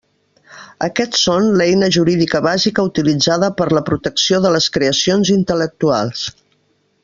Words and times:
Aquests 0.85 1.19
són 1.25 1.49
l'eina 1.59 1.89
jurídica 1.97 2.41
bàsica 2.47 2.85
utilitzada 2.91 3.51
per 3.61 3.69
a 3.69 3.77
la 3.79 3.85
protecció 3.91 4.41
de 4.47 4.55
les 4.57 4.73
creacions 4.79 5.35
intel·lectuals. 5.39 6.27